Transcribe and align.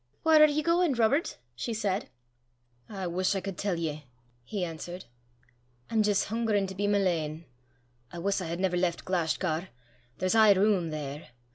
"Whaur 0.23 0.41
are 0.41 0.47
ye 0.47 0.63
gauin', 0.63 0.95
Robert?" 0.95 1.37
she 1.55 1.75
said. 1.75 2.09
"I 2.89 3.05
wuss 3.05 3.35
I 3.35 3.41
cud 3.41 3.55
tell 3.55 3.77
ye," 3.77 4.05
he 4.43 4.65
answered. 4.65 5.05
"I'm 5.91 6.01
jist 6.01 6.25
hungerin' 6.29 6.65
to 6.65 6.73
be 6.73 6.87
my 6.87 6.97
lane. 6.97 7.45
I 8.11 8.17
wuss 8.17 8.41
I 8.41 8.47
had 8.47 8.59
never 8.59 8.77
left 8.77 9.05
Glashgar. 9.05 9.67
There's 10.17 10.33
aye 10.33 10.53
room 10.53 10.89
there. 10.89 11.27